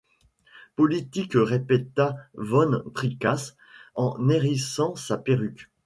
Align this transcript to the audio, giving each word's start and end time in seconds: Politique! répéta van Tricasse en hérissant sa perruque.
Politique! 0.75 1.33
répéta 1.35 2.15
van 2.33 2.71
Tricasse 2.95 3.55
en 3.93 4.29
hérissant 4.29 4.95
sa 4.95 5.15
perruque. 5.19 5.69